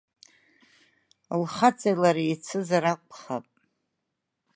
Лхаҵеи 1.41 1.95
лареи 2.01 2.29
еицызар 2.31 2.83
акәхап! 2.91 3.45